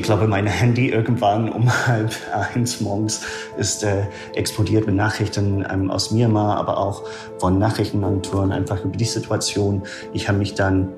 [0.00, 2.14] Ich glaube, mein Handy irgendwann um halb
[2.54, 3.20] eins morgens
[3.58, 7.02] ist äh, explodiert mit Nachrichten ähm, aus Myanmar, aber auch
[7.38, 9.82] von Nachrichtenagenturen einfach über die Situation.
[10.14, 10.88] Ich habe mich dann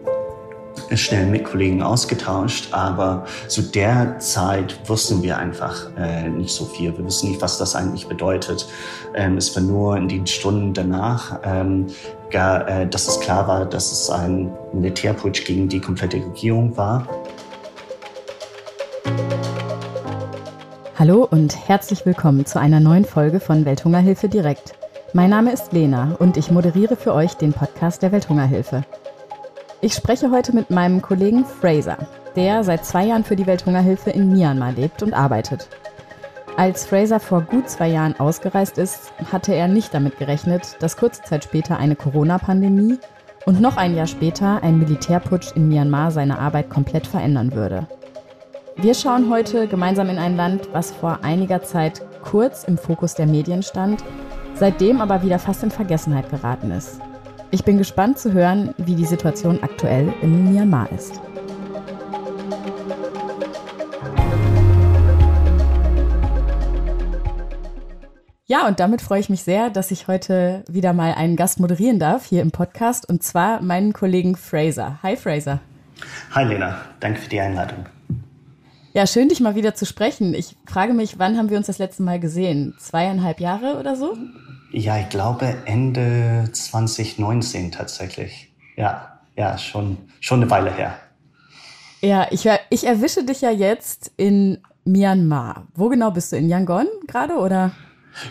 [0.95, 6.97] schnell mit Kollegen ausgetauscht, aber zu der Zeit wussten wir einfach äh, nicht so viel.
[6.97, 8.69] Wir wussten nicht, was das eigentlich bedeutet.
[9.17, 11.89] Ähm, es war nur in den Stunden danach, ähm,
[12.31, 17.07] gar, äh, dass es klar war, dass es ein Militärputsch gegen die komplette Regierung war.
[21.03, 24.75] Hallo und herzlich willkommen zu einer neuen Folge von Welthungerhilfe direkt.
[25.13, 28.85] Mein Name ist Lena und ich moderiere für euch den Podcast der Welthungerhilfe.
[29.81, 31.99] Ich spreche heute mit meinem Kollegen Fraser,
[32.37, 35.69] der seit zwei Jahren für die Welthungerhilfe in Myanmar lebt und arbeitet.
[36.57, 41.23] Als Fraser vor gut zwei Jahren ausgereist ist, hatte er nicht damit gerechnet, dass kurze
[41.23, 43.01] Zeit später eine Corona-Pandemie
[43.45, 47.89] und noch ein Jahr später ein Militärputsch in Myanmar seine Arbeit komplett verändern würde.
[48.77, 53.27] Wir schauen heute gemeinsam in ein Land, was vor einiger Zeit kurz im Fokus der
[53.27, 54.03] Medien stand,
[54.55, 56.99] seitdem aber wieder fast in Vergessenheit geraten ist.
[57.51, 61.21] Ich bin gespannt zu hören, wie die Situation aktuell in Myanmar ist.
[68.47, 71.99] Ja, und damit freue ich mich sehr, dass ich heute wieder mal einen Gast moderieren
[71.99, 74.99] darf hier im Podcast und zwar meinen Kollegen Fraser.
[75.03, 75.61] Hi Fraser.
[76.33, 77.87] Hi Lena, danke für die Einladung.
[78.95, 80.35] Ja, schön, dich mal wieder zu sprechen.
[80.35, 82.75] Ich frage mich, wann haben wir uns das letzte Mal gesehen?
[82.79, 84.19] Zweieinhalb Jahre oder so?
[84.71, 88.53] Ja, ich glaube Ende 2019 tatsächlich.
[88.77, 90.95] Ja, ja, schon, schon eine Weile her.
[92.03, 95.69] Ja, ich, ich erwische dich ja jetzt in Myanmar.
[95.75, 96.37] Wo genau bist du?
[96.37, 97.71] In Yangon gerade oder?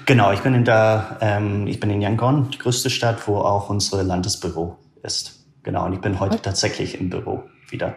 [0.05, 3.71] Genau, ich bin in der, ähm, ich bin in Yangon, die größte Stadt, wo auch
[3.71, 5.43] unser Landesbüro ist.
[5.63, 6.43] Genau, und ich bin heute okay.
[6.43, 7.95] tatsächlich im Büro wieder.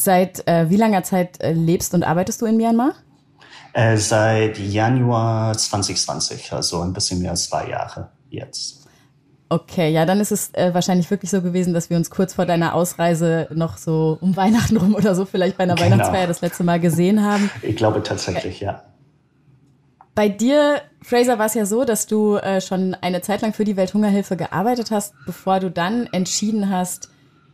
[0.00, 2.94] Seit äh, wie langer Zeit äh, lebst und arbeitest du in Myanmar?
[3.74, 8.88] Äh, seit Januar 2020, also ein bisschen mehr als zwei Jahre jetzt.
[9.50, 12.46] Okay, ja, dann ist es äh, wahrscheinlich wirklich so gewesen, dass wir uns kurz vor
[12.46, 15.90] deiner Ausreise noch so um Weihnachten rum oder so vielleicht bei einer genau.
[15.90, 17.50] Weihnachtsfeier das letzte Mal gesehen haben.
[17.60, 18.84] Ich glaube tatsächlich, ja.
[20.14, 23.64] Bei dir, Fraser, war es ja so, dass du äh, schon eine Zeit lang für
[23.64, 27.09] die Welthungerhilfe gearbeitet hast, bevor du dann entschieden hast,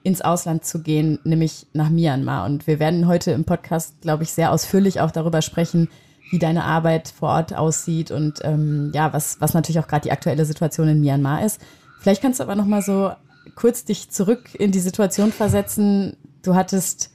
[0.07, 2.45] ins Ausland zu gehen, nämlich nach Myanmar.
[2.47, 5.89] Und wir werden heute im Podcast, glaube ich, sehr ausführlich auch darüber sprechen,
[6.31, 10.13] wie deine Arbeit vor Ort aussieht und ähm, ja, was, was natürlich auch gerade die
[10.13, 11.61] aktuelle Situation in Myanmar ist.
[11.99, 13.11] Vielleicht kannst du aber noch mal so
[13.57, 16.17] kurz dich zurück in die Situation versetzen.
[16.45, 17.11] Du hattest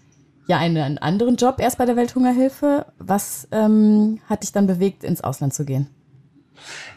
[0.47, 2.87] ja einen anderen Job erst bei der Welthungerhilfe.
[2.99, 5.87] Was ähm, hat dich dann bewegt, ins Ausland zu gehen?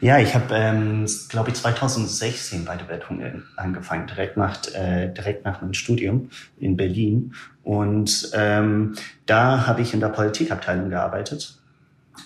[0.01, 5.45] Ja, ich habe, ähm, glaube ich, 2016 bei der Welthunger angefangen, direkt nach, äh, direkt
[5.45, 7.35] nach meinem Studium in Berlin.
[7.63, 8.95] Und ähm,
[9.27, 11.59] da habe ich in der Politikabteilung gearbeitet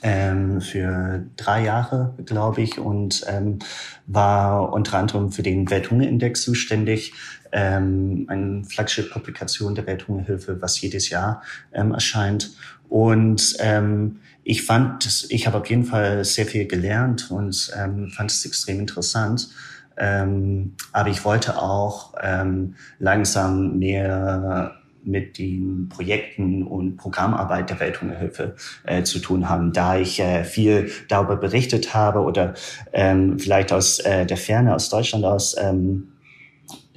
[0.02, 3.58] ähm, für drei Jahre, glaube ich, und ähm,
[4.06, 7.12] war unter anderem für den Welthungerindex zuständig,
[7.52, 11.42] ähm, eine Flagship-Publikation der Welthungerhilfe, was jedes Jahr
[11.72, 12.52] ähm, erscheint.
[12.88, 18.30] Und ähm, ich fand, ich habe auf jeden Fall sehr viel gelernt und ähm, fand
[18.30, 19.48] es extrem interessant.
[19.96, 28.56] Ähm, aber ich wollte auch ähm, langsam mehr mit den Projekten und Programmarbeit der Welthungerhilfe
[28.84, 32.54] äh, zu tun haben, da ich äh, viel darüber berichtet habe oder
[32.92, 36.12] ähm, vielleicht aus äh, der Ferne, aus Deutschland aus, ähm,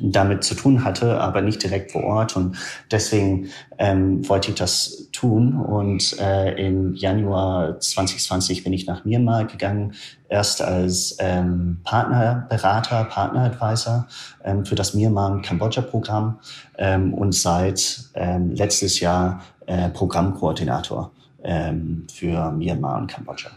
[0.02, 2.36] damit zu tun hatte, aber nicht direkt vor Ort.
[2.36, 2.58] Und
[2.90, 5.56] deswegen ähm, wollte ich das tun.
[5.56, 9.94] Und äh, im Januar 2020 bin ich nach Myanmar gegangen,
[10.30, 14.08] erst als ähm, Partnerberater, Partneradvisor
[14.44, 16.40] ähm, für das Myanmar und Kambodscha-Programm
[16.78, 21.12] ähm, und seit ähm, letztes Jahr äh, Programmkoordinator
[21.44, 23.52] ähm, für Myanmar und Kambodscha.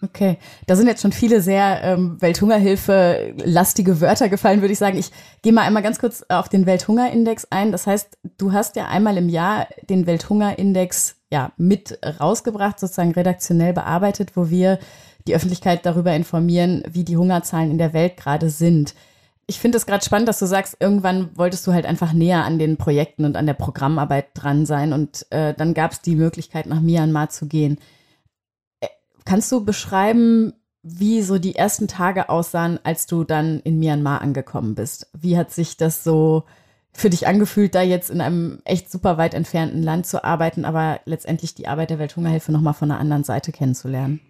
[0.00, 4.96] Okay, da sind jetzt schon viele sehr ähm, Welthungerhilfe-lastige Wörter gefallen, würde ich sagen.
[4.96, 5.10] Ich
[5.42, 7.72] gehe mal einmal ganz kurz auf den Welthungerindex ein.
[7.72, 13.72] Das heißt, du hast ja einmal im Jahr den Welthungerindex ja mit rausgebracht, sozusagen redaktionell
[13.72, 14.78] bearbeitet, wo wir
[15.26, 18.94] die Öffentlichkeit darüber informieren, wie die Hungerzahlen in der Welt gerade sind.
[19.46, 22.58] Ich finde es gerade spannend, dass du sagst, irgendwann wolltest du halt einfach näher an
[22.58, 26.66] den Projekten und an der Programmarbeit dran sein und äh, dann gab es die Möglichkeit,
[26.66, 27.78] nach Myanmar zu gehen.
[29.24, 34.74] Kannst du beschreiben, wie so die ersten Tage aussahen, als du dann in Myanmar angekommen
[34.74, 35.10] bist?
[35.18, 36.44] Wie hat sich das so
[36.92, 41.00] für dich angefühlt, da jetzt in einem echt super weit entfernten Land zu arbeiten, aber
[41.04, 44.20] letztendlich die Arbeit der Welthungerhilfe nochmal von einer anderen Seite kennenzulernen?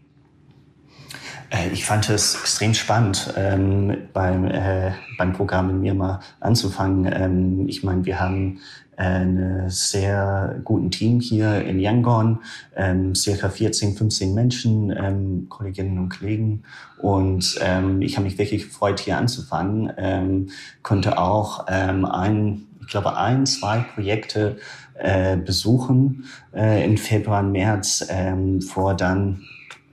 [1.50, 7.10] Äh, ich fand es extrem spannend, ähm, beim, äh, beim Programm in Myanmar anzufangen.
[7.10, 8.60] Ähm, ich meine, wir haben
[8.98, 12.40] äh, ein sehr guten Team hier in Yangon,
[12.76, 16.64] ähm, circa 14, 15 Menschen, ähm, Kolleginnen und Kollegen.
[17.00, 19.92] Und ähm, ich habe mich wirklich gefreut, hier anzufangen.
[19.96, 20.48] Ähm,
[20.82, 24.56] konnte auch ähm, ein, ich glaube, ein, zwei Projekte
[24.94, 29.44] äh, besuchen äh, im Februar, März, ähm, vor dann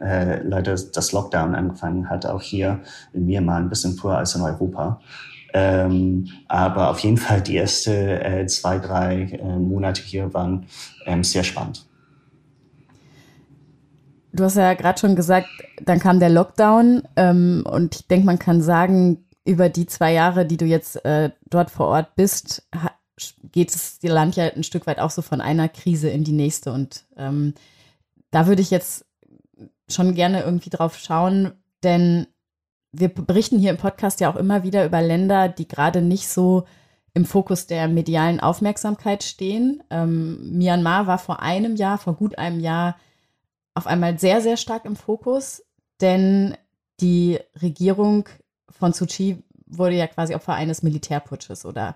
[0.01, 2.81] äh, leider das Lockdown angefangen hat, auch hier
[3.13, 4.99] in Myanmar ein bisschen früher als in Europa.
[5.57, 10.65] Ähm, aber auf jeden Fall die ersten äh, zwei, drei äh, Monate hier waren
[11.05, 11.85] ähm, sehr spannend.
[14.33, 15.47] Du hast ja gerade schon gesagt,
[15.81, 20.45] dann kam der Lockdown ähm, und ich denke, man kann sagen, über die zwei Jahre,
[20.45, 22.67] die du jetzt äh, dort vor Ort bist,
[23.53, 26.33] geht es dir Land ja ein Stück weit auch so von einer Krise in die
[26.33, 26.73] nächste.
[26.73, 27.53] Und ähm,
[28.31, 29.05] da würde ich jetzt
[29.89, 32.27] schon gerne irgendwie drauf schauen, denn
[32.99, 36.65] wir berichten hier im Podcast ja auch immer wieder über Länder, die gerade nicht so
[37.13, 39.81] im Fokus der medialen Aufmerksamkeit stehen.
[39.89, 42.97] Ähm, Myanmar war vor einem Jahr, vor gut einem Jahr,
[43.73, 45.63] auf einmal sehr, sehr stark im Fokus,
[46.01, 46.55] denn
[46.99, 48.27] die Regierung
[48.69, 49.05] von Suu
[49.65, 51.95] wurde ja quasi Opfer eines Militärputsches oder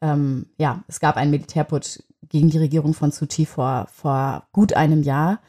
[0.00, 4.72] ähm, ja, es gab einen Militärputsch gegen die Regierung von Suu Kyi vor, vor gut
[4.74, 5.40] einem Jahr.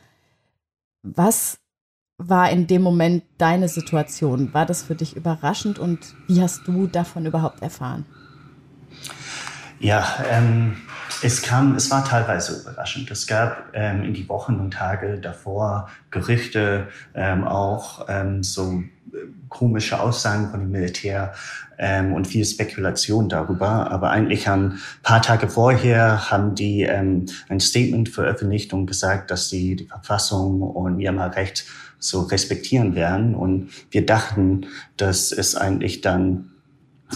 [1.04, 1.60] Was
[2.29, 4.53] war in dem Moment deine Situation?
[4.53, 8.06] War das für dich überraschend und wie hast du davon überhaupt erfahren?
[9.79, 10.77] Ja, ähm,
[11.23, 13.09] es kam, es war teilweise überraschend.
[13.12, 18.83] Es gab ähm, in die Wochen und Tage davor Gerüchte, ähm, auch ähm, so
[19.13, 19.18] äh,
[19.50, 21.33] komische Aussagen von dem Militär
[21.77, 23.91] ähm, und viel Spekulation darüber.
[23.91, 29.50] Aber eigentlich ein paar Tage vorher haben die ähm, ein Statement veröffentlicht und gesagt, dass
[29.50, 31.65] sie die Verfassung und Myanmar-Recht
[32.01, 33.36] so respektieren werden.
[33.36, 34.65] Und wir dachten,
[34.98, 36.51] dass es eigentlich dann,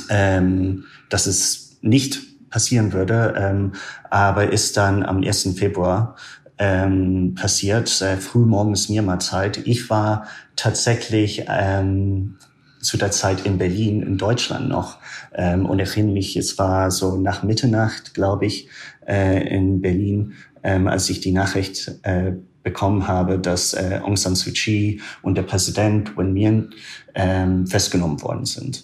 [0.10, 3.74] ähm, dass es nicht passieren würde, ähm,
[4.10, 5.56] aber ist dann am 1.
[5.58, 6.16] Februar
[6.58, 9.68] ähm, passiert, äh, frühmorgens Myanmar-Zeit.
[9.68, 12.38] Ich war tatsächlich ähm,
[12.80, 15.00] zu der Zeit in Berlin, in Deutschland noch.
[15.34, 18.70] Ähm, und erinnere mich, es war so nach Mitternacht, glaube ich,
[19.08, 20.34] äh, in Berlin,
[20.64, 22.34] ähm, als ich die Nachricht äh,
[22.66, 26.76] bekommen habe, dass äh, Aung San Suu Kyi und der Präsident Win Myint
[27.14, 28.84] ähm, festgenommen worden sind.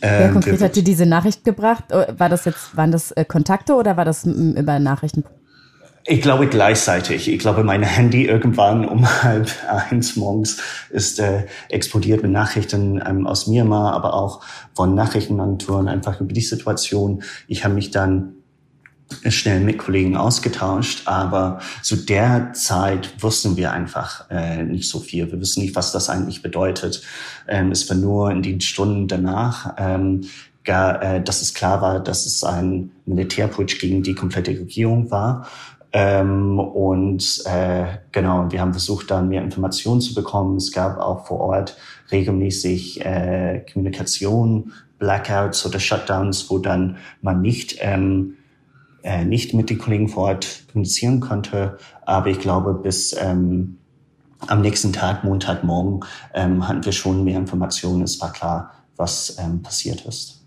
[0.00, 1.90] Wer ähm, konkret hat dir diese Nachricht gebracht?
[1.90, 5.24] Äh, war das jetzt, waren das äh, Kontakte oder war das über Nachrichten?
[6.04, 7.30] Ich glaube gleichzeitig.
[7.30, 13.26] Ich glaube, mein Handy irgendwann um halb eins morgens ist äh, explodiert mit Nachrichten ähm,
[13.28, 14.40] aus Myanmar, aber auch
[14.74, 17.22] von Nachrichtenagenturen einfach über die Situation.
[17.46, 18.41] Ich habe mich dann
[19.28, 25.30] schnell mit Kollegen ausgetauscht, aber zu der Zeit wussten wir einfach äh, nicht so viel.
[25.30, 27.02] Wir wissen nicht, was das eigentlich bedeutet.
[27.48, 30.22] Ähm, es war nur in den Stunden danach, ähm,
[30.64, 35.46] gar, äh, dass es klar war, dass es ein Militärputsch gegen die komplette Regierung war.
[35.92, 40.56] Ähm, und äh, genau, wir haben versucht, dann mehr Informationen zu bekommen.
[40.56, 41.76] Es gab auch vor Ort
[42.10, 48.36] regelmäßig äh, Kommunikation, Blackouts oder Shutdowns, wo dann man nicht ähm,
[49.02, 51.78] äh, nicht mit den Kollegen vor Ort kommunizieren konnte.
[52.06, 53.78] Aber ich glaube, bis ähm,
[54.46, 56.00] am nächsten Tag, Montagmorgen,
[56.34, 58.02] ähm, hatten wir schon mehr Informationen.
[58.02, 60.44] Es war klar, was ähm, passiert ist.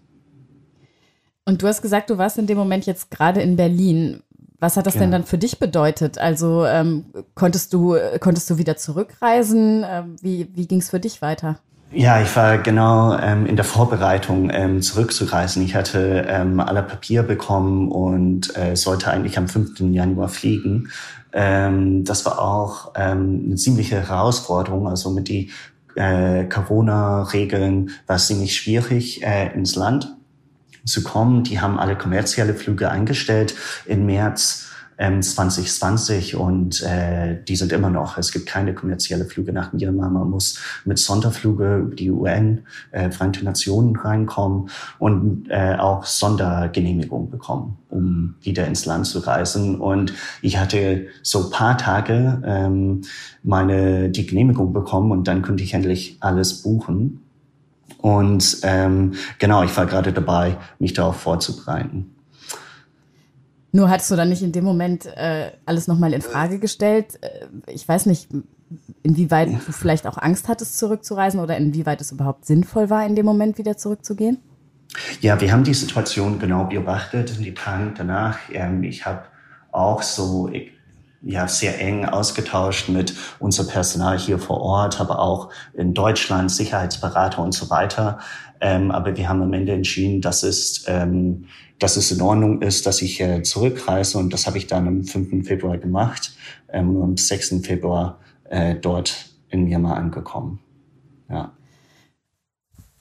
[1.46, 4.22] Und du hast gesagt, du warst in dem Moment jetzt gerade in Berlin.
[4.60, 5.02] Was hat das ja.
[5.02, 6.18] denn dann für dich bedeutet?
[6.18, 9.86] Also ähm, konntest du konntest du wieder zurückreisen?
[9.88, 11.60] Ähm, wie wie ging es für dich weiter?
[11.92, 15.64] Ja, ich war genau ähm, in der Vorbereitung ähm, zurückzureisen.
[15.64, 19.80] Ich hatte ähm, alle Papier bekommen und äh, sollte eigentlich am 5.
[19.92, 20.90] Januar fliegen.
[21.32, 24.88] Ähm, das war auch ähm, eine ziemliche Herausforderung.
[24.88, 25.52] Also mit die
[25.96, 30.16] äh, Corona-Regeln war es ziemlich schwierig, äh, ins Land
[30.86, 31.44] zu kommen.
[31.44, 34.65] Die haben alle kommerzielle Flüge eingestellt im März
[34.98, 38.18] ähm, 2020 und äh, die sind immer noch.
[38.18, 40.10] Es gibt keine kommerzielle Flüge nach Myanmar.
[40.10, 47.30] Man muss mit Sonderflüge über die UN, äh, Vereinten Nationen reinkommen und äh, auch Sondergenehmigung
[47.30, 49.80] bekommen, um wieder ins Land zu reisen.
[49.80, 53.02] Und ich hatte so paar Tage ähm,
[53.44, 57.22] meine die Genehmigung bekommen und dann konnte ich endlich alles buchen.
[57.98, 62.15] Und ähm, genau, ich war gerade dabei, mich darauf vorzubereiten.
[63.76, 67.20] Nur hattest du dann nicht in dem Moment äh, alles nochmal in Frage gestellt?
[67.22, 68.30] Äh, ich weiß nicht,
[69.04, 73.26] inwieweit du vielleicht auch Angst hattest, zurückzureisen oder inwieweit es überhaupt sinnvoll war, in dem
[73.26, 74.38] Moment wieder zurückzugehen?
[75.20, 78.40] Ja, wir haben die Situation genau beobachtet in die Tagen danach.
[78.50, 79.24] Ähm, ich habe
[79.74, 80.50] auch so,
[81.26, 87.42] ja sehr eng ausgetauscht mit unser Personal hier vor Ort, aber auch in Deutschland, Sicherheitsberater
[87.42, 88.20] und so weiter.
[88.66, 91.46] Ähm, aber wir haben am Ende entschieden, dass es, ähm,
[91.78, 95.04] dass es in Ordnung ist, dass ich äh, zurückreise und das habe ich dann am
[95.04, 95.46] 5.
[95.46, 96.36] Februar gemacht
[96.70, 97.58] ähm, und am 6.
[97.62, 100.62] Februar äh, dort in Myanmar angekommen.
[101.30, 101.56] Ja.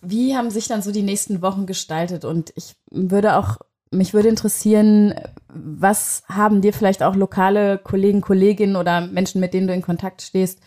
[0.02, 2.26] Wie haben sich dann so die nächsten Wochen gestaltet?
[2.26, 3.56] Und ich würde auch,
[3.90, 5.14] mich würde interessieren,
[5.48, 10.20] was haben dir vielleicht auch lokale Kollegen, Kolleginnen oder Menschen, mit denen du in Kontakt
[10.20, 10.60] stehst,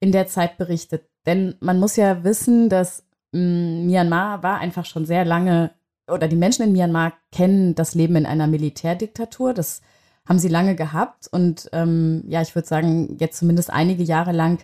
[0.00, 1.02] in der Zeit berichtet?
[1.26, 3.02] Denn man muss ja wissen, dass
[3.32, 5.70] Myanmar war einfach schon sehr lange,
[6.06, 9.54] oder die Menschen in Myanmar kennen das Leben in einer Militärdiktatur.
[9.54, 9.82] Das
[10.26, 11.28] haben sie lange gehabt.
[11.28, 14.58] Und ähm, ja, ich würde sagen, jetzt zumindest einige Jahre lang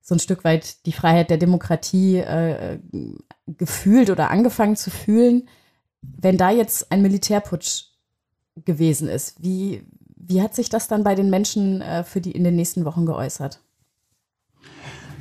[0.00, 2.78] so ein Stück weit die Freiheit der Demokratie äh,
[3.46, 5.48] gefühlt oder angefangen zu fühlen.
[6.02, 7.84] Wenn da jetzt ein Militärputsch
[8.64, 12.42] gewesen ist, wie, wie hat sich das dann bei den Menschen äh, für die in
[12.42, 13.61] den nächsten Wochen geäußert?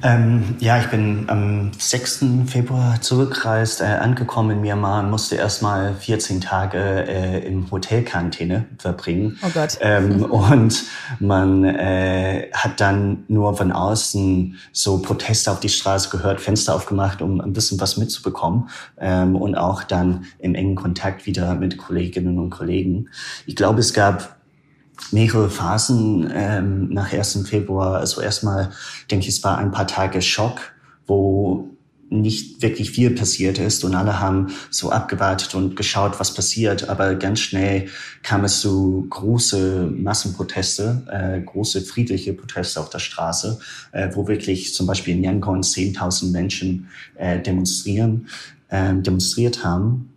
[0.03, 2.25] Ähm, ja, ich bin am 6.
[2.47, 6.77] Februar zurückgereist, äh, angekommen in Myanmar und musste erstmal 14 Tage
[7.07, 9.37] äh, im Hotelquarantäne verbringen.
[9.43, 9.77] Oh Gott.
[9.81, 10.83] Ähm, und
[11.19, 17.21] man äh, hat dann nur von außen so Proteste auf die Straße gehört, Fenster aufgemacht,
[17.21, 22.39] um ein bisschen was mitzubekommen ähm, und auch dann im engen Kontakt wieder mit Kolleginnen
[22.39, 23.09] und Kollegen.
[23.45, 24.40] Ich glaube, es gab
[25.11, 27.47] mehrere Phasen ähm, nach 1.
[27.47, 27.97] Februar.
[27.97, 28.71] Also erstmal
[29.09, 30.73] denke ich, es war ein paar Tage Schock,
[31.07, 31.71] wo
[32.11, 36.89] nicht wirklich viel passiert ist und alle haben so abgewartet und geschaut, was passiert.
[36.89, 37.87] Aber ganz schnell
[38.21, 43.59] kam es zu große Massenproteste, äh, große friedliche Proteste auf der Straße,
[43.93, 48.27] äh, wo wirklich zum Beispiel in Yangon 10.000 Menschen äh, demonstrieren,
[48.67, 50.13] äh, demonstriert haben.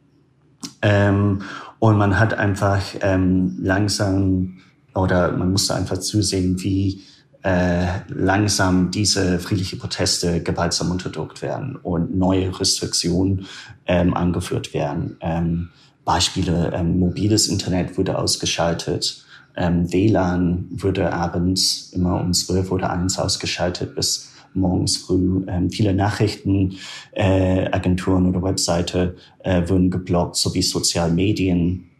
[0.82, 1.42] Ähm,
[1.78, 4.56] und man hat einfach ähm, langsam
[4.94, 7.02] oder man musste einfach zusehen, wie
[7.42, 13.46] äh, langsam diese friedliche Proteste gewaltsam unterdrückt werden und neue Restriktionen
[13.86, 15.16] ähm, angeführt werden.
[15.20, 15.68] Ähm,
[16.04, 19.24] Beispiele, ähm, mobiles Internet wurde ausgeschaltet,
[19.56, 25.44] ähm, WLAN wurde abends immer um 12 oder 1 ausgeschaltet bis morgens früh.
[25.46, 31.90] Ähm, viele Nachrichtenagenturen äh, oder Webseite äh, wurden geblockt, sowie Sozialmedien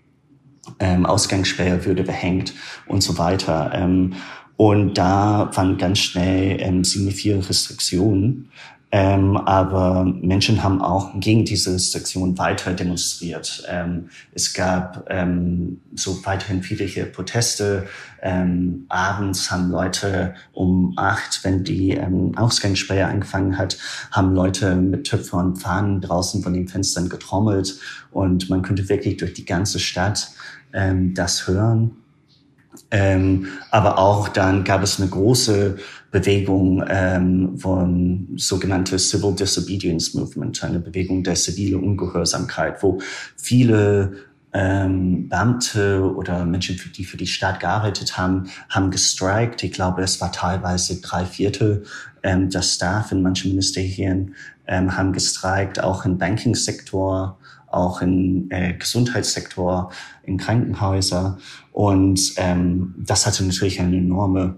[0.79, 2.55] ähm, Ausgangssperre würde behängt
[2.87, 3.73] und so weiter.
[3.75, 4.15] Ähm,
[4.57, 8.51] und da waren ganz schnell ähm, ziemlich viele Restriktionen.
[8.97, 13.65] Ähm, aber Menschen haben auch gegen diese Restriktionen weiter demonstriert.
[13.69, 17.89] Ähm, es gab ähm, so weiterhin viele Proteste.
[18.23, 23.77] Ähm, abends haben Leute um acht, wenn die ähm, Ausgangssperre angefangen hat,
[24.13, 27.81] haben Leute mit Töpfen und Fahnen draußen von den Fenstern getrommelt.
[28.13, 30.31] Und man könnte wirklich durch die ganze Stadt
[30.75, 31.93] ähm, das hören.
[32.91, 35.77] Ähm, aber auch dann gab es eine große
[36.11, 43.01] Bewegung ähm, von sogenannte Civil Disobedience Movement, eine Bewegung der zivile Ungehörsamkeit, wo
[43.37, 44.13] viele
[44.53, 49.65] ähm, Beamte oder Menschen, die für die Staat gearbeitet haben, haben gestreikt.
[49.65, 51.85] Ich glaube, es war teilweise drei Viertel
[52.23, 57.39] ähm, der Staff in manchen Ministerien ähm, haben gestreikt, auch im Banking-Sektor
[57.75, 59.91] auch im äh, Gesundheitssektor,
[60.23, 61.39] in Krankenhäuser.
[61.73, 64.57] Und ähm, das hatte natürlich eine enorme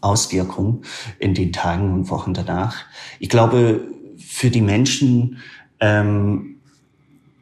[0.00, 0.82] Auswirkung
[1.18, 2.76] in den Tagen und Wochen danach.
[3.18, 3.80] Ich glaube,
[4.18, 5.38] für die Menschen,
[5.80, 6.56] ähm,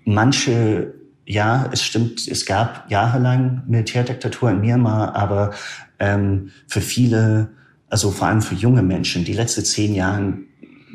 [0.05, 5.53] manche, ja, es stimmt, es gab jahrelang Militärdiktatur in Myanmar, aber
[5.99, 7.51] ähm, für viele,
[7.89, 10.35] also vor allem für junge Menschen, die letzten zehn Jahre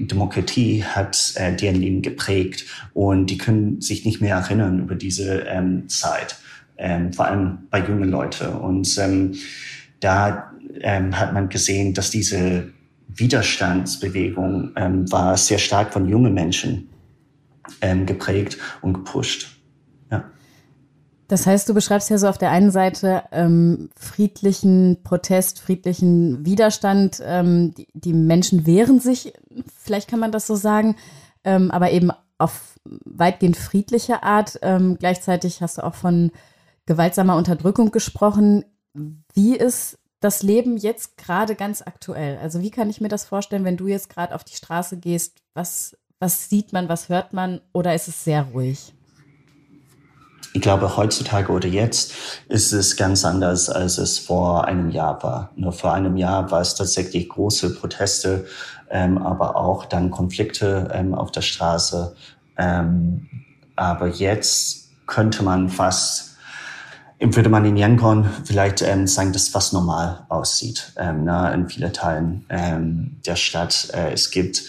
[0.08, 5.42] Demokratie hat äh, deren Leben geprägt und die können sich nicht mehr erinnern über diese
[5.42, 6.38] ähm, Zeit,
[6.78, 8.48] ähm, vor allem bei jungen Leuten.
[8.48, 9.36] Und ähm,
[10.00, 12.70] da ähm, hat man gesehen, dass diese
[13.08, 16.90] Widerstandsbewegung ähm, war sehr stark von jungen Menschen
[17.82, 19.62] ähm, geprägt und gepusht.
[21.32, 27.24] Das heißt, du beschreibst ja so auf der einen Seite ähm, friedlichen Protest, friedlichen Widerstand.
[27.26, 29.32] Ähm, die, die, Menschen wehren sich,
[29.92, 30.96] vielleicht kann man das so sagen,
[31.44, 34.58] ähm, aber eben auf weitgehend friedliche Art.
[34.62, 36.32] Ähm, gleichzeitig hast du auch von
[36.86, 38.64] gewaltsamer Unterdrückung gesprochen.
[39.34, 42.38] Wie ist das Leben jetzt gerade ganz aktuell?
[42.38, 45.40] Also wie kann ich mir das vorstellen, wenn du jetzt gerade auf die Straße gehst?
[45.56, 48.94] Was, was sieht man, was hört man oder ist es sehr ruhig?
[50.54, 52.14] Ich glaube, heutzutage oder jetzt
[52.48, 55.52] ist es ganz anders, als es vor einem Jahr war.
[55.56, 58.46] Nur vor einem Jahr war es tatsächlich große Proteste,
[58.92, 62.16] ähm, aber auch dann Konflikte ähm, auf der Straße.
[62.58, 63.28] Ähm,
[63.76, 66.32] aber jetzt könnte man fast
[67.24, 71.94] würde man in Yangon vielleicht ähm, sagen, dass was normal aussieht ähm, na, in vielen
[71.94, 73.90] Teilen ähm, der Stadt.
[73.94, 74.64] Äh, es gibt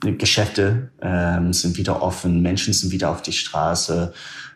[0.00, 0.90] Geschäfte
[1.50, 4.14] sind wieder offen, Menschen sind wieder auf die Straße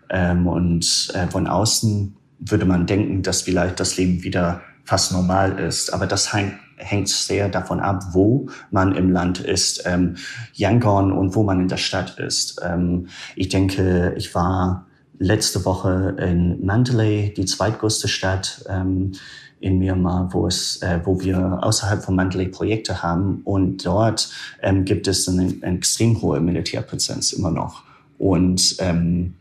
[0.08, 5.92] und äh, von außen würde man denken, dass vielleicht das Leben wieder fast normal ist.
[5.92, 10.16] Aber das hängt, hängt sehr davon ab, wo man im Land ist, ähm,
[10.54, 12.60] Yangon und wo man in der Stadt ist.
[12.64, 14.86] Ähm, ich denke, ich war
[15.18, 19.12] letzte Woche in Mandalay, die zweitgrößte Stadt ähm,
[19.60, 23.42] in Myanmar, wo es, äh, wo wir außerhalb von Mandalay Projekte haben.
[23.44, 24.30] Und dort
[24.62, 27.82] ähm, gibt es eine, eine extrem hohe Militärpräsenz immer noch.
[28.18, 29.34] Und ähm,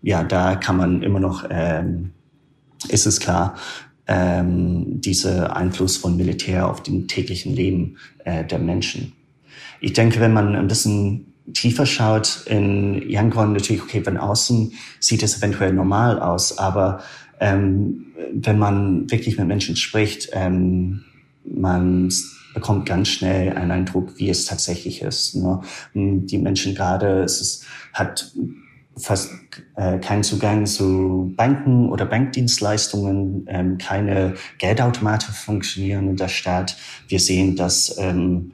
[0.00, 2.12] ja, da kann man immer noch, ähm,
[2.88, 3.56] ist es klar,
[4.08, 9.12] ähm, dieser Einfluss von Militär auf den täglichen Leben äh, der Menschen.
[9.80, 15.22] Ich denke, wenn man ein bisschen tiefer schaut in Yangon, natürlich, okay, von außen sieht
[15.22, 17.00] es eventuell normal aus, aber
[17.40, 21.04] ähm, wenn man wirklich mit Menschen spricht, ähm,
[21.44, 22.10] man
[22.54, 25.36] bekommt ganz schnell einen Eindruck, wie es tatsächlich ist.
[25.36, 25.60] Ne?
[25.94, 28.32] Die Menschen gerade, es ist, hat
[28.98, 29.30] fast
[29.76, 36.76] äh, keinen Zugang zu Banken oder Bankdienstleistungen, ähm, keine Geldautomate funktionieren in der Stadt.
[37.08, 38.52] Wir sehen, dass ähm,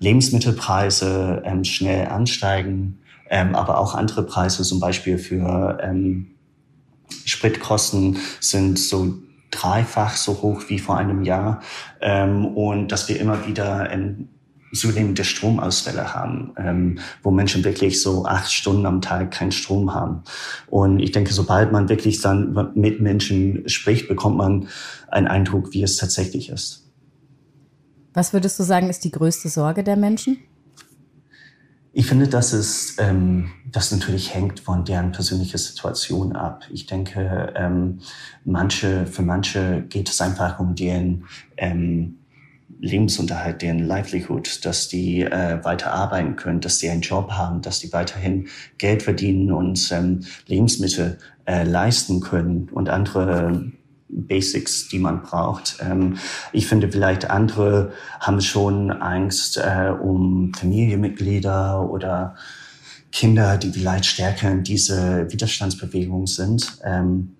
[0.00, 2.98] Lebensmittelpreise ähm, schnell ansteigen,
[3.30, 6.34] ähm, aber auch andere Preise, zum Beispiel für ähm,
[7.24, 9.14] Spritkosten sind so
[9.50, 11.60] dreifach so hoch wie vor einem Jahr
[12.00, 14.28] ähm, und dass wir immer wieder ähm,
[14.74, 20.22] zunehmende Stromausfälle haben, ähm, wo Menschen wirklich so acht Stunden am Tag keinen Strom haben.
[20.66, 24.68] Und ich denke, sobald man wirklich dann mit Menschen spricht, bekommt man
[25.08, 26.90] einen Eindruck, wie es tatsächlich ist.
[28.12, 30.38] Was würdest du sagen, ist die größte Sorge der Menschen?
[31.96, 36.64] Ich finde, dass es ähm, das natürlich hängt von deren persönlicher Situation ab.
[36.70, 38.00] Ich denke, ähm,
[38.44, 41.26] manche für manche geht es einfach um deren
[41.56, 42.18] ähm,
[42.80, 47.80] Lebensunterhalt, deren Livelihood, dass die äh, weiter arbeiten können, dass die einen Job haben, dass
[47.80, 53.72] die weiterhin Geld verdienen und ähm, Lebensmittel äh, leisten können und andere
[54.08, 55.78] Basics, die man braucht.
[55.80, 56.18] Ähm,
[56.52, 62.36] ich finde, vielleicht andere haben schon Angst äh, um Familienmitglieder oder
[63.12, 66.78] Kinder, die vielleicht stärker in diese Widerstandsbewegung sind.
[66.84, 67.36] Ähm,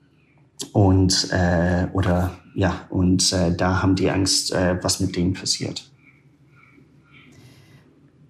[0.73, 5.91] und äh, oder ja, und äh, da haben die Angst, äh, was mit denen passiert.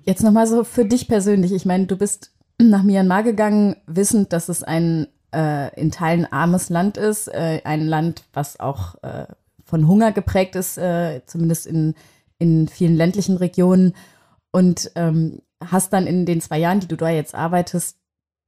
[0.04, 1.52] Jetzt nochmal so für dich persönlich.
[1.52, 6.70] Ich meine, du bist nach Myanmar gegangen, wissend, dass es ein äh, in Teilen armes
[6.70, 9.26] Land ist, äh, ein Land, was auch äh,
[9.64, 11.94] von Hunger geprägt ist, äh, zumindest in,
[12.38, 13.94] in vielen ländlichen Regionen.
[14.52, 17.98] Und ähm, hast dann in den zwei Jahren, die du da jetzt arbeitest,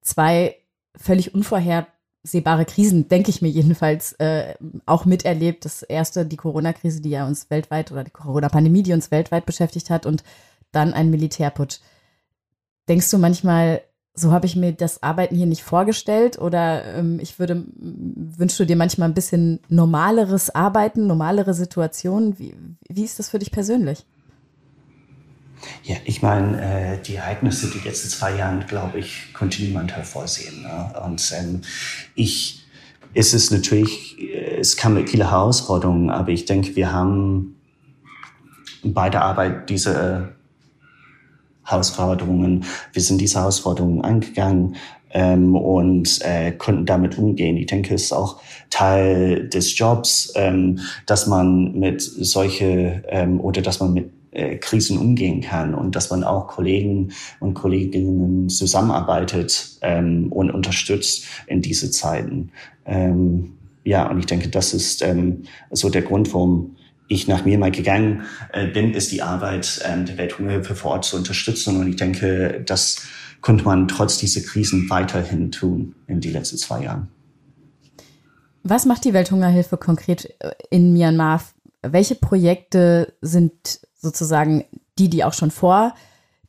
[0.03, 0.57] zwei
[0.97, 1.35] völlig
[2.27, 5.65] unvorhersehbare Krisen, denke ich mir jedenfalls, äh, auch miterlebt.
[5.65, 9.91] Das erste, die Corona-Krise, die ja uns weltweit, oder die Corona-Pandemie, die uns weltweit beschäftigt
[9.91, 10.25] hat, und
[10.73, 11.79] dann ein Militärputsch.
[12.89, 13.83] Denkst du manchmal,
[14.15, 18.65] so habe ich mir das Arbeiten hier nicht vorgestellt oder ähm, ich würde, wünschst du
[18.65, 22.39] dir manchmal ein bisschen normaleres Arbeiten, normalere Situationen?
[22.39, 22.55] Wie,
[22.89, 24.07] wie ist das für dich persönlich?
[25.85, 30.63] Ja, ich meine, äh, die Ereignisse die letzten zwei Jahre, glaube ich, konnte niemand hervorsehen.
[30.63, 30.93] Ne?
[31.05, 31.63] Und ähm,
[32.15, 32.67] ich,
[33.15, 34.17] es ist natürlich,
[34.59, 37.57] es kam mit vielen Herausforderungen, aber ich denke, wir haben
[38.83, 40.37] bei der Arbeit diese
[41.65, 42.65] Herausforderungen.
[42.93, 44.77] Wir sind diese Herausforderungen angegangen
[45.11, 47.57] ähm, und äh, konnten damit umgehen.
[47.57, 48.41] Ich denke, es ist auch
[48.71, 54.99] Teil des Jobs, ähm, dass man mit solche ähm, oder dass man mit äh, Krisen
[54.99, 61.91] umgehen kann und dass man auch Kollegen und Kolleginnen zusammenarbeitet ähm, und unterstützt in diese
[61.91, 62.51] Zeiten.
[62.85, 66.77] Ähm, ja, und ich denke, das ist ähm, so der Grund, warum
[67.09, 68.23] ich nach mir mal gegangen
[68.53, 71.81] äh, bin, ist die Arbeit äh, der Welthungerhilfe vor Ort zu unterstützen.
[71.81, 73.07] Und ich denke, das
[73.41, 77.09] konnte man trotz dieser Krisen weiterhin tun in die letzten zwei Jahren.
[78.65, 81.41] Was macht die Welthungerhilfe konkret äh, in Myanmar?
[81.93, 84.65] Welche Projekte sind sozusagen
[84.99, 85.95] die, die auch schon vor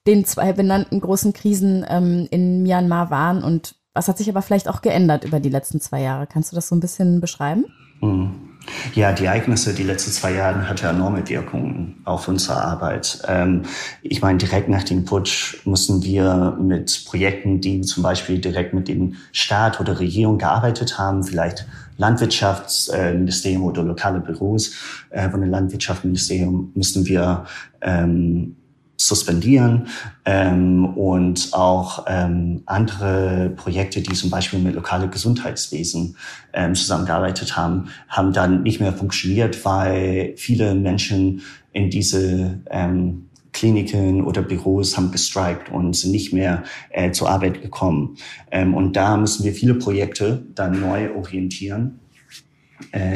[0.05, 3.43] den zwei benannten großen Krisen ähm, in Myanmar waren?
[3.43, 6.27] Und was hat sich aber vielleicht auch geändert über die letzten zwei Jahre?
[6.27, 7.65] Kannst du das so ein bisschen beschreiben?
[8.01, 8.46] Mhm.
[8.95, 13.21] Ja, die Ereignisse die letzten zwei Jahre hatten enorme Wirkungen auf unsere Arbeit.
[13.27, 13.63] Ähm,
[14.01, 18.87] ich meine, direkt nach dem Putsch mussten wir mit Projekten, die zum Beispiel direkt mit
[18.87, 21.65] dem Staat oder Regierung gearbeitet haben, vielleicht
[21.97, 24.75] Landwirtschaftsministerium oder lokale Büros
[25.09, 27.45] äh, von dem Landwirtschaftsministerium, mussten wir
[27.81, 28.56] ähm,
[28.97, 29.87] suspendieren
[30.25, 36.17] ähm, und auch ähm, andere Projekte, die zum Beispiel mit lokalen Gesundheitswesen
[36.53, 44.23] ähm, zusammengearbeitet haben, haben dann nicht mehr funktioniert, weil viele Menschen in diese ähm, Kliniken
[44.23, 48.17] oder Büros haben gestrikt und sind nicht mehr äh, zur Arbeit gekommen.
[48.51, 51.99] Ähm, und da müssen wir viele Projekte dann neu orientieren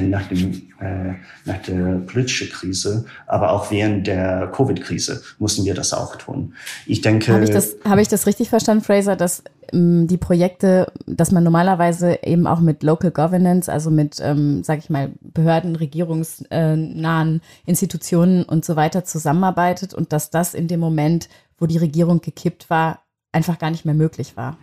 [0.02, 1.14] nach, dem, äh,
[1.46, 6.56] nach der politischen Krise, aber auch während der Covid-Krise mussten wir das auch tun.
[6.88, 7.32] Ich denke.
[7.32, 11.44] Habe ich das, habe ich das richtig verstanden, Fraser, dass ähm, die Projekte, dass man
[11.44, 18.44] normalerweise eben auch mit Local Governance, also mit, ähm, sage ich mal, Behörden, regierungsnahen Institutionen
[18.44, 23.04] und so weiter zusammenarbeitet und dass das in dem Moment, wo die Regierung gekippt war,
[23.32, 24.58] einfach gar nicht mehr möglich war?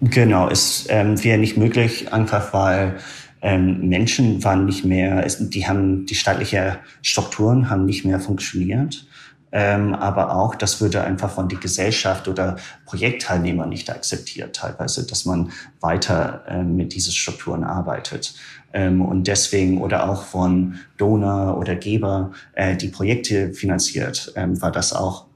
[0.00, 2.96] Genau, es ähm, wäre nicht möglich, einfach weil
[3.44, 9.06] ähm, Menschen waren nicht mehr, die haben die staatliche Strukturen haben nicht mehr funktioniert.
[9.52, 15.26] Ähm, aber auch, das würde einfach von der Gesellschaft oder Projektteilnehmer nicht akzeptiert, teilweise, dass
[15.26, 18.34] man weiter ähm, mit diesen Strukturen arbeitet.
[18.72, 24.72] Ähm, und deswegen, oder auch von Donor oder Geber, äh, die Projekte finanziert, ähm, war
[24.72, 25.26] das auch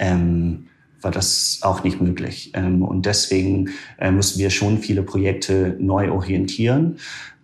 [0.00, 0.66] ähm,
[1.04, 2.50] war das auch nicht möglich.
[2.54, 6.96] Ähm, und deswegen äh, mussten wir schon viele Projekte neu orientieren.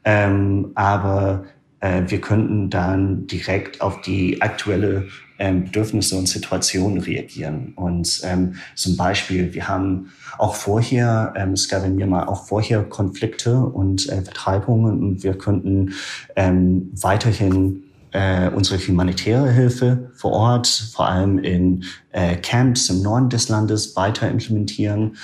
[0.05, 1.45] Ähm, aber
[1.81, 7.73] äh, wir könnten dann direkt auf die aktuelle ähm, Bedürfnisse und Situation reagieren.
[7.75, 12.47] Und ähm, zum Beispiel, wir haben auch vorher, ähm, es gab in mir mal auch
[12.47, 15.95] vorher Konflikte und äh, Vertreibungen und wir könnten
[16.37, 23.29] ähm, weiterhin äh, unsere humanitäre Hilfe vor Ort, vor allem in äh, Camps im Norden
[23.29, 25.17] des Landes, weiter implementieren.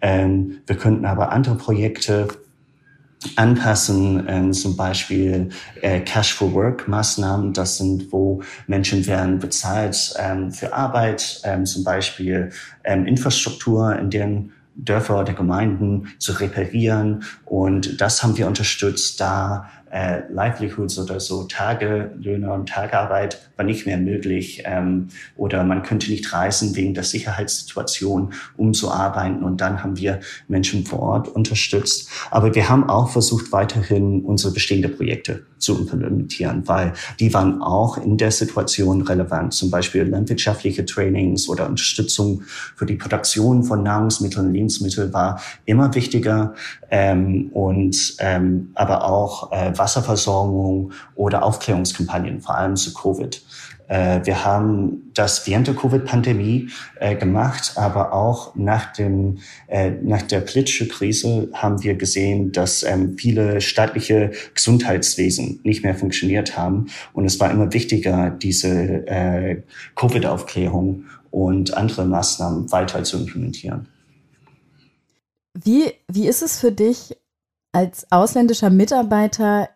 [0.00, 2.28] Ähm, wir könnten aber andere Projekte
[3.36, 5.48] anpassen, ähm, zum Beispiel
[5.80, 11.64] äh, Cash for Work Maßnahmen, das sind, wo Menschen werden bezahlt ähm, für Arbeit, ähm,
[11.64, 12.50] zum Beispiel
[12.84, 17.22] ähm, Infrastruktur in deren Dörfer oder Gemeinden zu reparieren.
[17.44, 23.86] Und das haben wir unterstützt, da äh, Livelihoods oder so Tagelöhne und Tagearbeit war nicht
[23.86, 29.60] mehr möglich ähm, oder man könnte nicht reisen wegen der Sicherheitssituation, um zu arbeiten und
[29.60, 32.08] dann haben wir Menschen vor Ort unterstützt.
[32.30, 37.96] Aber wir haben auch versucht, weiterhin unsere bestehenden Projekte zu implementieren, weil die waren auch
[37.96, 39.54] in der Situation relevant.
[39.54, 42.42] Zum Beispiel landwirtschaftliche Trainings oder Unterstützung
[42.76, 46.54] für die Produktion von Nahrungsmitteln, Lebensmitteln war immer wichtiger
[46.90, 53.42] ähm, und ähm, aber auch äh, Wasserversorgung oder Aufklärungskampagnen, vor allem zu Covid.
[53.88, 56.70] Äh, wir haben das während der Covid-Pandemie
[57.00, 62.82] äh, gemacht, aber auch nach, dem, äh, nach der politischen Krise haben wir gesehen, dass
[62.82, 66.86] ähm, viele staatliche Gesundheitswesen nicht mehr funktioniert haben.
[67.12, 69.62] Und es war immer wichtiger, diese
[69.96, 73.88] Covid-Aufklärung und andere Maßnahmen weiter zu implementieren.
[75.54, 77.16] Wie, wie ist es für dich,
[77.72, 79.68] als ausländischer Mitarbeiter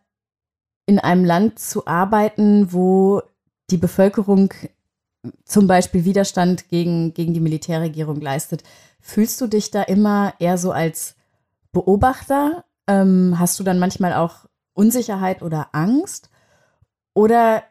[0.87, 3.23] in einem Land zu arbeiten, wo
[3.71, 4.53] die Bevölkerung
[5.45, 8.63] zum Beispiel Widerstand gegen, gegen die Militärregierung leistet.
[9.01, 11.17] Fühlst du dich da immer eher so als
[11.73, 12.65] Beobachter?
[12.87, 16.31] Ähm, hast du dann manchmal auch Unsicherheit oder Angst?
[17.15, 17.65] Oder,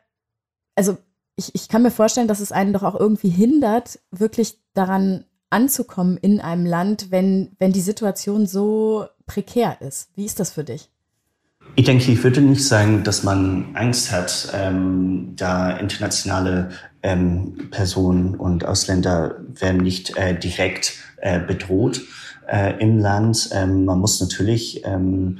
[0.75, 0.97] also
[1.35, 6.17] ich, ich kann mir vorstellen, dass es einen doch auch irgendwie hindert, wirklich daran anzukommen
[6.17, 10.09] in einem Land, wenn, wenn die Situation so prekär ist.
[10.15, 10.89] Wie ist das für dich?
[11.75, 16.69] Ich denke, ich würde nicht sagen, dass man Angst hat, ähm, da internationale
[17.03, 22.01] ähm, Personen und Ausländer werden nicht äh, direkt äh, bedroht
[22.47, 23.49] äh, im Land.
[23.53, 25.39] Ähm, man muss natürlich ähm,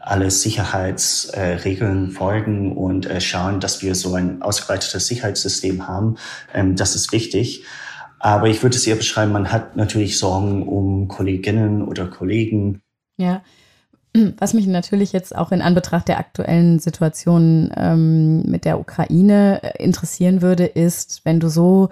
[0.00, 6.16] alle Sicherheitsregeln folgen und äh, schauen, dass wir so ein ausgebreitetes Sicherheitssystem haben.
[6.54, 7.64] Ähm, das ist wichtig.
[8.18, 12.82] Aber ich würde es eher beschreiben, man hat natürlich Sorgen um Kolleginnen oder Kollegen.
[13.16, 13.42] Ja,
[14.38, 19.82] was mich natürlich jetzt auch in Anbetracht der aktuellen Situation ähm, mit der Ukraine äh,
[19.82, 21.90] interessieren würde, ist, wenn du so,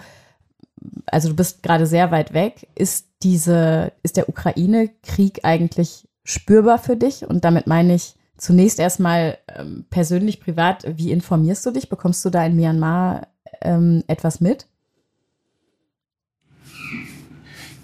[1.06, 6.96] also du bist gerade sehr weit weg, ist diese, ist der Ukraine-Krieg eigentlich spürbar für
[6.96, 7.26] dich?
[7.26, 11.88] Und damit meine ich zunächst erstmal ähm, persönlich, privat, wie informierst du dich?
[11.88, 13.28] Bekommst du da in Myanmar
[13.60, 14.66] ähm, etwas mit?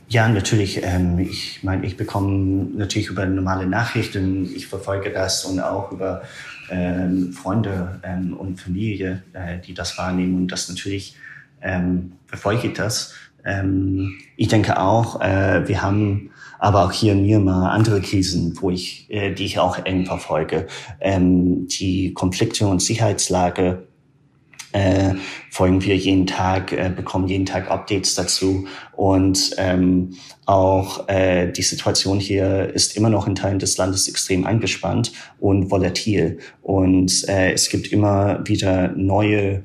[0.09, 0.83] Ja, natürlich.
[0.83, 6.23] Ähm, ich meine, ich bekomme natürlich über normale Nachrichten, ich verfolge das und auch über
[6.71, 11.17] ähm, Freunde ähm, und Familie, äh, die das wahrnehmen und das natürlich
[11.63, 13.15] ähm, verfolge ich das.
[13.45, 18.71] Ähm, ich denke auch, äh, wir haben aber auch hier in Myanmar andere Krisen, wo
[18.71, 20.67] ich, äh, die ich auch eng verfolge.
[21.01, 23.87] Ähm, die Konflikte und Sicherheitslage
[24.75, 25.15] äh,
[25.51, 28.67] folgen wir jeden Tag, äh, bekommen jeden Tag Updates dazu.
[28.93, 30.15] Und ähm,
[30.47, 35.71] auch äh, die Situation hier ist immer noch in Teilen des Landes extrem angespannt und
[35.71, 36.39] volatil.
[36.61, 39.63] Und äh, es gibt immer wieder neue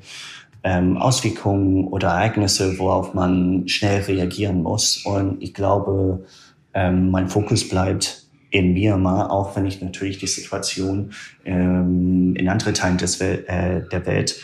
[0.62, 5.04] ähm, Auswirkungen oder Ereignisse, worauf man schnell reagieren muss.
[5.04, 6.24] Und ich glaube,
[6.72, 11.12] ähm, mein Fokus bleibt in Myanmar, auch wenn ich natürlich die Situation
[11.44, 14.40] ähm, in anderen Teilen des Wel äh, der Welt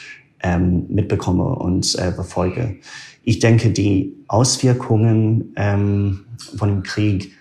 [0.46, 2.76] ähm, mitbekomme und äh, befolge.
[3.24, 7.32] Ich denke, die Auswirkungen ähm, von dem Krieg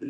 [0.00, 0.06] äh,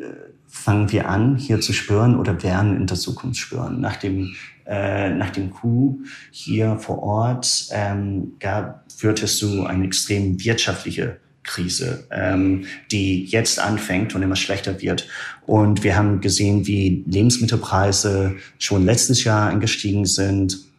[0.47, 3.81] fangen wir an, hier zu spüren oder werden in der Zukunft spüren.
[3.81, 4.33] Nach dem,
[4.65, 5.99] äh, nach dem Coup
[6.31, 13.59] hier vor Ort ähm, gab, führte es zu einer extrem wirtschaftliche Krise, ähm, die jetzt
[13.59, 15.09] anfängt und immer schlechter wird.
[15.45, 20.72] Und wir haben gesehen, wie Lebensmittelpreise schon letztes Jahr angestiegen sind.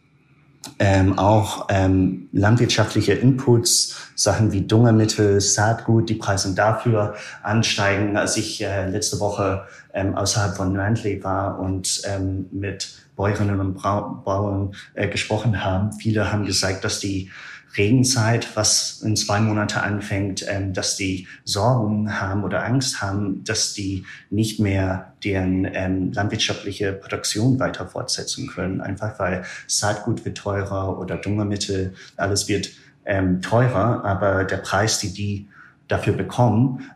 [0.77, 8.17] Ähm, auch ähm, landwirtschaftliche Inputs, Sachen wie Dungermittel, Saatgut, die Preise dafür ansteigen.
[8.17, 13.81] Als ich äh, letzte Woche ähm, außerhalb von Randley war und ähm, mit Bäuerinnen und
[13.81, 17.31] Bauern äh, gesprochen haben, viele haben gesagt, dass die
[17.77, 23.73] Regenzeit, was in zwei Monate anfängt, ähm, dass die Sorgen haben oder Angst haben, dass
[23.73, 30.99] die nicht mehr deren ähm, landwirtschaftliche Produktion weiter fortsetzen können, einfach weil Saatgut wird teurer
[30.99, 32.69] oder Dungermittel, alles wird
[33.05, 35.47] ähm, teurer, aber der Preis, die die
[35.87, 36.89] dafür bekommen,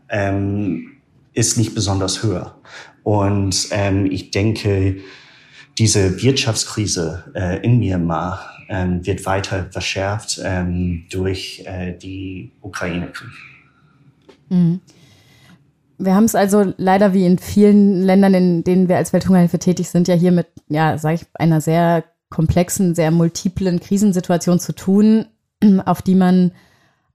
[1.34, 2.56] ist nicht besonders höher.
[3.04, 3.70] Und
[4.10, 4.98] ich denke,
[5.78, 13.30] diese Wirtschaftskrise äh, in Myanmar ähm, wird weiter verschärft ähm, durch äh, die Ukraine-Krieg.
[14.50, 14.80] Mhm.
[15.98, 19.90] Wir haben es also leider wie in vielen Ländern, in denen wir als Welthungerhilfe tätig
[19.90, 25.26] sind, ja hier mit, ja, sage ich, einer sehr komplexen, sehr multiplen Krisensituation zu tun,
[25.86, 26.52] auf die man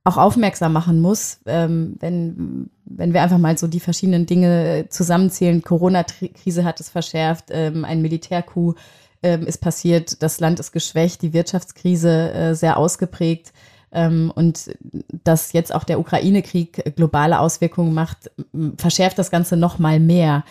[0.03, 5.63] auch aufmerksam machen muss, ähm, wenn, wenn wir einfach mal so die verschiedenen Dinge zusammenzählen.
[5.63, 8.77] Corona-Krise hat es verschärft, ähm, ein Militärcoup
[9.25, 13.53] ähm, ist passiert, das Land ist geschwächt, die Wirtschaftskrise äh, sehr ausgeprägt
[13.91, 14.77] ähm, und
[15.23, 18.29] dass jetzt auch der Ukraine-Krieg globale Auswirkungen macht,
[18.77, 20.43] verschärft das Ganze noch mal mehr.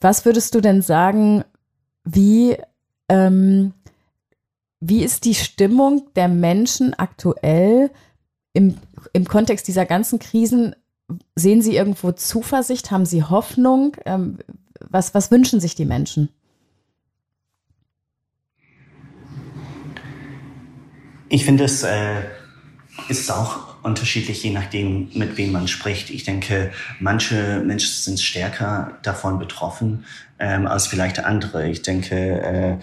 [0.00, 1.44] Was würdest du denn sagen,
[2.04, 2.56] wie,
[3.08, 3.72] ähm,
[4.80, 7.92] wie ist die Stimmung der Menschen aktuell
[8.54, 8.76] im,
[9.12, 10.74] im Kontext dieser ganzen Krisen?
[11.36, 12.90] Sehen Sie irgendwo Zuversicht?
[12.90, 13.96] Haben Sie Hoffnung?
[14.04, 14.38] Ähm,
[14.88, 16.30] was, was wünschen sich die Menschen?
[21.32, 22.22] Ich finde, es äh,
[23.08, 26.10] ist auch unterschiedlich, je nachdem, mit wem man spricht.
[26.10, 30.04] Ich denke, manche Menschen sind stärker davon betroffen
[30.40, 31.68] ähm, als vielleicht andere.
[31.68, 32.78] Ich denke, äh,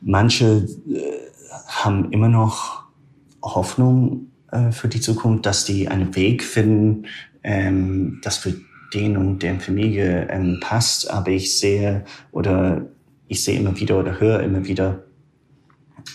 [0.00, 1.02] manche äh,
[1.66, 2.84] haben immer noch
[3.42, 7.06] Hoffnung äh, für die Zukunft, dass die einen Weg finden,
[7.42, 8.54] ähm, das für
[8.94, 11.10] den und deren Familie ähm, passt.
[11.10, 12.86] Aber ich sehe oder
[13.28, 15.03] ich sehe immer wieder oder höre immer wieder,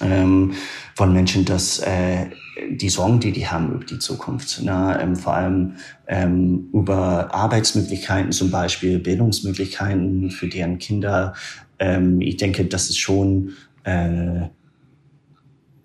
[0.01, 0.53] ähm,
[0.95, 2.27] von Menschen, dass äh,
[2.69, 5.75] die Sorgen, die die haben über die Zukunft, na, ähm, vor allem
[6.07, 11.33] ähm, über Arbeitsmöglichkeiten zum Beispiel, Bildungsmöglichkeiten für deren Kinder.
[11.79, 14.47] Ähm, ich denke, das ist schon, äh,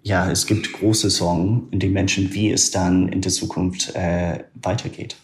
[0.02, 4.44] ja, es gibt große Sorgen in den Menschen, wie es dann in der Zukunft äh,
[4.54, 5.16] weitergeht.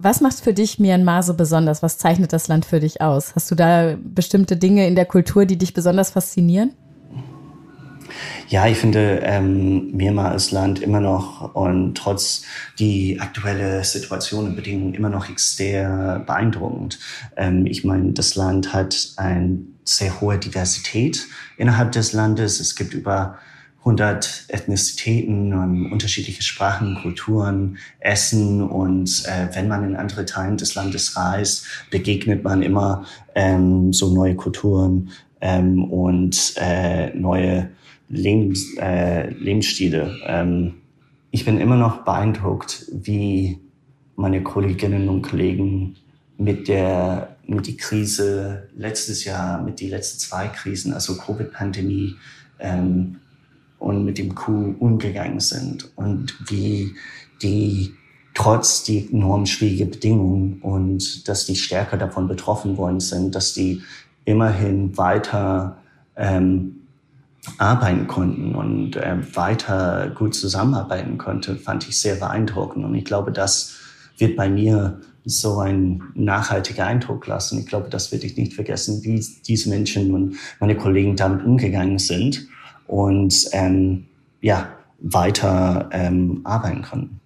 [0.00, 1.82] Was macht für dich Myanmar so besonders?
[1.82, 3.34] Was zeichnet das Land für dich aus?
[3.34, 6.72] Hast du da bestimmte Dinge in der Kultur, die dich besonders faszinieren?
[8.46, 12.44] Ja, ich finde ähm, Myanmar als Land immer noch und trotz
[12.78, 17.00] die aktuelle Situation und Bedingungen immer noch sehr beeindruckend.
[17.36, 22.60] Ähm, ich meine, das Land hat eine sehr hohe Diversität innerhalb des Landes.
[22.60, 23.38] Es gibt über
[23.80, 30.74] 100 Ethnizitäten, um, unterschiedliche Sprachen, Kulturen, Essen und äh, wenn man in andere Teilen des
[30.74, 35.10] Landes reist, begegnet man immer ähm, so neue Kulturen
[35.40, 37.70] ähm, und äh, neue
[38.08, 40.16] Lebens, äh, Lebensstile.
[40.26, 40.74] Ähm,
[41.30, 43.58] ich bin immer noch beeindruckt, wie
[44.16, 45.96] meine Kolleginnen und Kollegen
[46.36, 52.14] mit der mit die Krise letztes Jahr, mit die letzten zwei Krisen, also Covid-Pandemie
[52.60, 53.20] ähm,
[53.78, 56.94] und mit dem Coup umgegangen sind und wie
[57.42, 57.94] die
[58.34, 63.82] trotz die enorm schwierige Bedingungen und dass die stärker davon betroffen worden sind, dass die
[64.24, 65.78] immerhin weiter
[66.16, 66.76] ähm,
[67.56, 72.84] arbeiten konnten und äh, weiter gut zusammenarbeiten konnte, fand ich sehr beeindruckend.
[72.84, 73.74] Und ich glaube, das
[74.18, 77.58] wird bei mir so ein nachhaltiger Eindruck lassen.
[77.58, 81.98] Ich glaube, das werde ich nicht vergessen, wie diese Menschen und meine Kollegen damit umgegangen
[81.98, 82.46] sind
[82.88, 84.08] und ähm,
[84.40, 87.20] ja, weiter ähm, arbeiten konnten.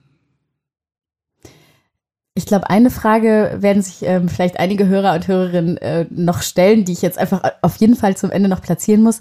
[2.34, 6.84] Ich glaube, eine Frage werden sich ähm, vielleicht einige Hörer und Hörerinnen äh, noch stellen,
[6.84, 9.20] die ich jetzt einfach auf jeden Fall zum Ende noch platzieren muss.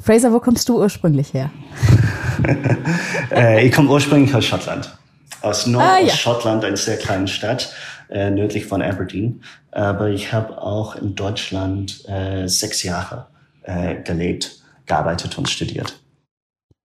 [0.00, 1.50] Fraser, wo kommst du ursprünglich her?
[3.30, 4.96] äh, ich komme ursprünglich aus Schottland.
[5.42, 6.68] Aus Nordostschottland, ah, ja.
[6.68, 7.72] eine sehr kleine Stadt,
[8.10, 9.42] äh, nördlich von Aberdeen.
[9.70, 13.28] Aber ich habe auch in Deutschland äh, sechs Jahre
[13.62, 14.59] äh, gelebt,
[14.90, 15.98] gearbeitet und studiert.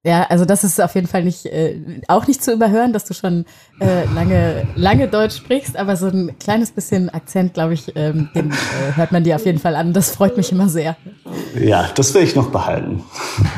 [0.06, 3.16] Ja, also das ist auf jeden Fall nicht äh, auch nicht zu überhören, dass du
[3.16, 3.46] schon
[3.80, 8.52] äh, lange lange Deutsch sprichst, aber so ein kleines bisschen Akzent, glaube ich, ähm, den
[8.52, 8.56] äh,
[8.96, 9.94] hört man dir auf jeden Fall an.
[9.94, 10.96] Das freut mich immer sehr.
[11.60, 13.04] Ja, das will ich noch behalten.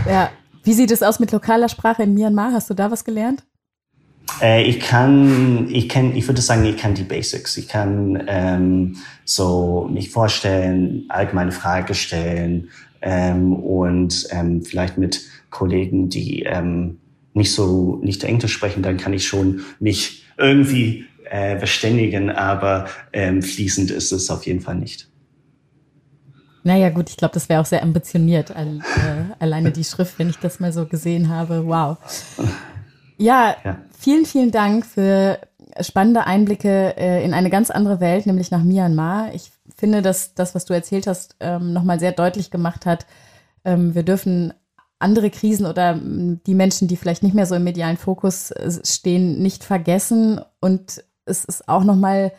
[0.09, 0.29] Ja,
[0.63, 2.53] wie sieht es aus mit lokaler Sprache in Myanmar?
[2.53, 3.43] Hast du da was gelernt?
[4.41, 7.57] Äh, ich kann, ich kann, ich würde sagen, ich kann die Basics.
[7.57, 12.69] Ich kann ähm, so mich vorstellen, allgemeine Frage stellen
[13.01, 16.99] ähm, und ähm, vielleicht mit Kollegen, die ähm,
[17.33, 23.41] nicht so nicht Englisch sprechen, dann kann ich schon mich irgendwie äh, verständigen, aber ähm,
[23.41, 25.09] fließend ist es auf jeden Fall nicht.
[26.63, 30.29] Naja, gut, ich glaube, das wäre auch sehr ambitioniert, all, äh, alleine die Schrift, wenn
[30.29, 31.65] ich das mal so gesehen habe.
[31.65, 31.97] Wow.
[33.17, 33.77] Ja, ja.
[33.97, 35.39] vielen, vielen Dank für
[35.81, 39.33] spannende Einblicke äh, in eine ganz andere Welt, nämlich nach Myanmar.
[39.33, 43.05] Ich finde, dass das, was du erzählt hast, ähm, nochmal sehr deutlich gemacht hat.
[43.63, 44.53] Ähm, wir dürfen
[44.99, 48.71] andere Krisen oder mm, die Menschen, die vielleicht nicht mehr so im medialen Fokus äh,
[48.83, 50.41] stehen, nicht vergessen.
[50.59, 52.31] Und es ist auch nochmal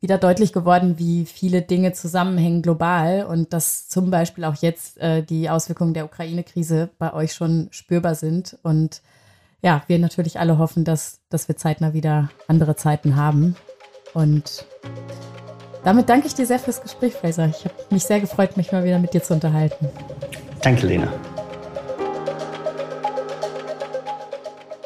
[0.00, 5.22] wieder deutlich geworden, wie viele Dinge zusammenhängen global und dass zum Beispiel auch jetzt äh,
[5.22, 8.58] die Auswirkungen der Ukraine-Krise bei euch schon spürbar sind.
[8.62, 9.00] Und
[9.62, 13.56] ja, wir natürlich alle hoffen, dass, dass wir zeitnah wieder andere Zeiten haben.
[14.12, 14.66] Und
[15.86, 17.46] damit danke ich dir sehr fürs Gespräch, Fraser.
[17.46, 19.88] Ich habe mich sehr gefreut, mich mal wieder mit dir zu unterhalten.
[20.60, 21.12] Danke, Lena.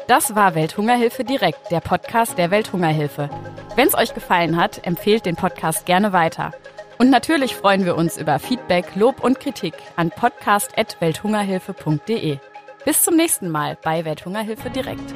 [0.07, 3.31] Das war Welthungerhilfe direkt, der Podcast der Welthungerhilfe.
[3.75, 6.51] Wenn es euch gefallen hat, empfehlt den Podcast gerne weiter.
[6.99, 12.37] Und natürlich freuen wir uns über Feedback, Lob und Kritik an podcast.welthungerhilfe.de.
[12.85, 15.15] Bis zum nächsten Mal bei Welthungerhilfe direkt.